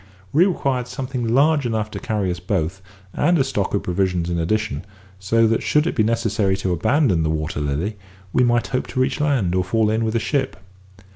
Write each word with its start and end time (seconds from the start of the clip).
We 0.33 0.47
required 0.47 0.87
something 0.87 1.27
large 1.31 1.63
enough 1.63 1.91
to 1.91 1.99
carry 1.99 2.31
us 2.31 2.39
both, 2.39 2.81
and 3.13 3.37
a 3.37 3.43
stock 3.43 3.75
of 3.75 3.83
provisions 3.83 4.31
in 4.31 4.39
addition, 4.39 4.83
so 5.19 5.45
that 5.45 5.61
should 5.61 5.85
it 5.85 5.93
be 5.93 6.01
necessary 6.01 6.57
to 6.57 6.73
abandon 6.73 7.21
the 7.21 7.29
Water 7.29 7.59
Lily, 7.61 7.97
we 8.33 8.43
might 8.43 8.65
hope 8.65 8.87
to 8.87 8.99
reach 8.99 9.21
land, 9.21 9.53
or 9.53 9.63
fall 9.63 9.91
in 9.91 10.03
with 10.03 10.15
a 10.15 10.19
ship. 10.19 10.57